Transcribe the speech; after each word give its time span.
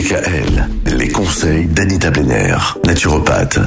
DKL, 0.00 0.66
les 0.86 1.08
conseils 1.08 1.66
d'Anita 1.66 2.10
Benner, 2.10 2.56
naturopathe. 2.86 3.58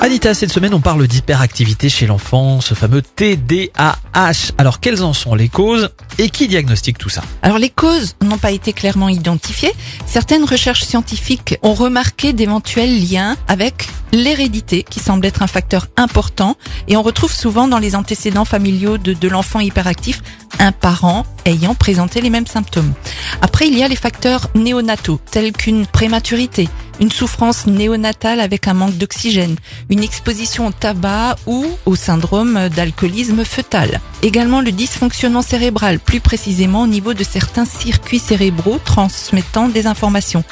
Anita, 0.00 0.34
cette 0.34 0.50
semaine, 0.50 0.74
on 0.74 0.80
parle 0.80 1.06
d'hyperactivité 1.06 1.88
chez 1.88 2.08
l'enfant, 2.08 2.60
ce 2.60 2.74
fameux 2.74 3.00
TDAH. 3.00 4.54
Alors, 4.58 4.80
quelles 4.80 5.04
en 5.04 5.12
sont 5.12 5.36
les 5.36 5.48
causes 5.48 5.90
et 6.18 6.30
qui 6.30 6.48
diagnostique 6.48 6.98
tout 6.98 7.08
ça? 7.08 7.22
Alors 7.42 7.58
les 7.58 7.70
causes 7.70 8.16
n'ont 8.22 8.38
pas 8.38 8.50
été 8.50 8.72
clairement 8.72 9.08
identifiées. 9.08 9.72
Certaines 10.06 10.44
recherches 10.44 10.82
scientifiques 10.82 11.58
ont 11.62 11.74
remarqué 11.74 12.32
d'éventuels 12.32 13.08
liens 13.08 13.36
avec 13.46 13.88
l'hérédité 14.12 14.82
qui 14.82 14.98
semble 14.98 15.26
être 15.26 15.42
un 15.42 15.46
facteur 15.46 15.86
important 15.96 16.56
et 16.88 16.96
on 16.96 17.02
retrouve 17.02 17.32
souvent 17.32 17.68
dans 17.68 17.78
les 17.78 17.94
antécédents 17.94 18.44
familiaux 18.44 18.98
de, 18.98 19.12
de 19.12 19.28
l'enfant 19.28 19.60
hyperactif 19.60 20.22
un 20.58 20.72
parent 20.72 21.26
ayant 21.44 21.74
présenté 21.74 22.20
les 22.20 22.30
mêmes 22.30 22.46
symptômes. 22.46 22.92
Après, 23.40 23.68
il 23.68 23.76
y 23.76 23.82
a 23.82 23.88
les 23.88 23.96
facteurs 23.96 24.48
néonataux 24.54 25.20
tels 25.30 25.52
qu'une 25.52 25.86
prématurité, 25.86 26.68
une 27.00 27.10
souffrance 27.10 27.66
néonatale 27.66 28.40
avec 28.40 28.68
un 28.68 28.74
manque 28.74 28.96
d'oxygène, 28.96 29.56
une 29.88 30.02
exposition 30.02 30.66
au 30.66 30.72
tabac 30.72 31.36
ou 31.46 31.66
au 31.86 31.96
syndrome 31.96 32.68
d'alcoolisme 32.68 33.44
fœtal. 33.44 34.00
Également 34.22 34.60
le 34.60 34.72
dysfonctionnement 34.72 35.42
cérébral, 35.42 36.00
plus 36.00 36.20
précisément 36.20 36.82
au 36.82 36.86
niveau 36.86 37.14
de 37.14 37.24
certains 37.24 37.64
circuits 37.64 38.18
cérébraux 38.18 38.80
transmettant 38.84 39.68
des 39.68 39.86
informations, 39.86 40.44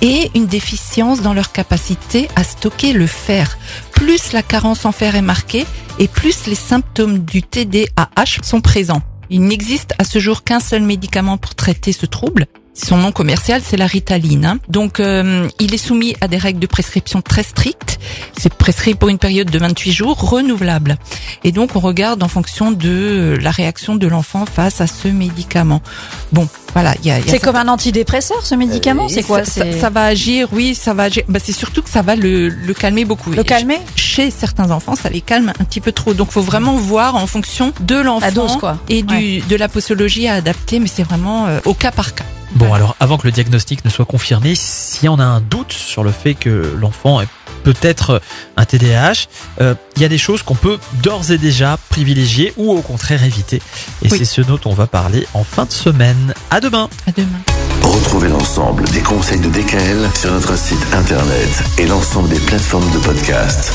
et 0.00 0.30
une 0.34 0.46
déficience 0.46 1.20
dans 1.20 1.34
leur 1.34 1.52
capacité 1.52 2.28
à 2.36 2.44
stocker 2.44 2.92
le 2.92 3.06
fer. 3.06 3.58
Plus 3.92 4.32
la 4.32 4.42
carence 4.42 4.84
en 4.84 4.92
fer 4.92 5.16
est 5.16 5.22
marquée, 5.22 5.66
et 5.98 6.06
plus 6.06 6.46
les 6.46 6.54
symptômes 6.54 7.18
du 7.18 7.42
TDAH 7.42 8.42
sont 8.42 8.60
présents. 8.60 9.02
Il 9.30 9.42
n'existe 9.44 9.92
à 9.98 10.04
ce 10.04 10.18
jour 10.18 10.42
qu'un 10.44 10.60
seul 10.60 10.82
médicament 10.82 11.36
pour 11.36 11.54
traiter 11.54 11.92
ce 11.92 12.06
trouble. 12.06 12.46
Son 12.80 12.96
nom 12.96 13.10
commercial, 13.10 13.60
c'est 13.64 13.76
la 13.76 13.86
Ritaline. 13.88 14.44
hein. 14.46 14.58
Donc, 14.68 15.00
euh, 15.00 15.48
il 15.58 15.74
est 15.74 15.78
soumis 15.78 16.14
à 16.20 16.28
des 16.28 16.36
règles 16.36 16.60
de 16.60 16.66
prescription 16.68 17.20
très 17.22 17.42
strictes. 17.42 17.98
C'est 18.38 18.54
prescrit 18.54 18.94
pour 18.94 19.08
une 19.08 19.18
période 19.18 19.50
de 19.50 19.58
28 19.58 19.90
jours, 19.90 20.16
renouvelable. 20.30 20.96
Et 21.42 21.50
donc, 21.50 21.74
on 21.74 21.80
regarde 21.80 22.22
en 22.22 22.28
fonction 22.28 22.70
de 22.70 23.36
la 23.42 23.50
réaction 23.50 23.96
de 23.96 24.06
l'enfant 24.06 24.46
face 24.46 24.80
à 24.80 24.86
ce 24.86 25.08
médicament. 25.08 25.82
Bon, 26.30 26.46
voilà. 26.72 26.94
il 27.02 27.06
Y 27.08 27.10
a, 27.10 27.18
il 27.18 27.24
y 27.26 27.28
a 27.28 27.32
C'est 27.32 27.38
ça- 27.40 27.44
comme 27.46 27.56
un 27.56 27.66
antidépresseur, 27.66 28.46
ce 28.46 28.54
médicament 28.54 29.08
C'est 29.08 29.24
quoi 29.24 29.44
ça, 29.44 29.50
ça- 29.50 29.72
C'est 29.72 29.80
ça 29.80 29.90
va 29.90 30.04
agir, 30.04 30.46
oui, 30.52 30.76
ça 30.76 30.94
va 30.94 31.04
agir. 31.04 31.24
Bah, 31.28 31.40
c'est 31.42 31.50
surtout 31.52 31.82
que 31.82 31.90
ça 31.90 32.02
va 32.02 32.14
le, 32.14 32.48
le 32.48 32.74
calmer 32.74 33.04
beaucoup. 33.04 33.32
le 33.32 33.40
Et 33.40 33.44
calmer? 33.44 33.80
Chez 34.18 34.32
certains 34.32 34.72
enfants, 34.72 34.96
ça 34.96 35.10
les 35.10 35.20
calme 35.20 35.52
un 35.60 35.64
petit 35.64 35.80
peu 35.80 35.92
trop. 35.92 36.12
Donc, 36.12 36.32
faut 36.32 36.40
vraiment 36.42 36.74
voir 36.76 37.14
en 37.14 37.28
fonction 37.28 37.72
de 37.78 37.94
l'enfant 37.94 38.76
et 38.88 39.02
du, 39.04 39.14
Ouais. 39.14 39.42
de 39.48 39.54
la 39.54 39.68
posologie 39.68 40.26
à 40.26 40.34
adapter, 40.34 40.80
mais 40.80 40.88
c'est 40.92 41.04
vraiment 41.04 41.46
euh, 41.46 41.60
au 41.64 41.72
cas 41.72 41.92
par 41.92 42.14
cas. 42.14 42.24
Bon, 42.56 42.72
alors, 42.74 42.96
avant 42.98 43.16
que 43.16 43.26
le 43.28 43.30
diagnostic 43.30 43.84
ne 43.84 43.90
soit 43.90 44.06
confirmé, 44.06 44.54
si 44.56 45.08
on 45.08 45.20
a 45.20 45.24
un 45.24 45.40
doute 45.40 45.72
sur 45.72 46.02
le 46.02 46.10
fait 46.10 46.34
que 46.34 46.74
l'enfant 46.80 47.20
est 47.20 47.28
peut-être 47.62 48.20
un 48.56 48.64
TDAH, 48.64 49.26
euh, 49.60 49.74
il 49.94 50.02
y 50.02 50.04
a 50.04 50.08
des 50.08 50.18
choses 50.18 50.42
qu'on 50.42 50.56
peut 50.56 50.78
d'ores 51.00 51.30
et 51.30 51.38
déjà 51.38 51.78
privilégier 51.88 52.52
ou 52.56 52.72
au 52.72 52.80
contraire 52.82 53.22
éviter. 53.22 53.58
Et 54.02 54.08
Oui. 54.10 54.18
c'est 54.18 54.24
ce 54.24 54.40
dont 54.40 54.58
on 54.64 54.72
va 54.74 54.88
parler 54.88 55.28
en 55.34 55.44
fin 55.44 55.64
de 55.64 55.72
semaine. 55.72 56.34
À 56.50 56.58
demain 56.60 56.88
À 57.06 57.12
demain. 57.12 57.38
Retrouvez 57.82 58.28
l'ensemble 58.28 58.82
des 58.90 59.00
conseils 59.00 59.38
de 59.40 59.48
DKL 59.48 60.08
sur 60.20 60.32
notre 60.32 60.58
site 60.58 60.84
internet 60.92 61.62
et 61.78 61.86
l'ensemble 61.86 62.28
des 62.30 62.40
plateformes 62.40 62.90
de 62.90 62.98
podcast. 62.98 63.72